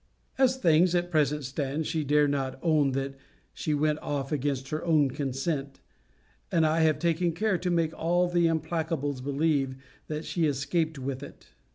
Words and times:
As 0.39 0.57
things 0.57 0.95
at 0.95 1.11
present 1.11 1.45
stand, 1.45 1.85
she 1.85 2.03
dare 2.03 2.27
not 2.27 2.57
own 2.63 2.93
that 2.93 3.13
she 3.53 3.75
went 3.75 3.99
off 3.99 4.31
against 4.31 4.69
her 4.69 4.83
own 4.83 5.11
consent; 5.11 5.79
and 6.51 6.65
I 6.65 6.79
have 6.79 6.97
taken 6.97 7.33
care 7.33 7.59
to 7.59 7.69
make 7.69 7.93
all 7.93 8.27
the 8.27 8.47
implacables 8.47 9.21
believe, 9.23 9.75
that 10.07 10.25
she 10.25 10.47
escaped 10.47 10.97
with 10.97 11.21
it. 11.21 11.49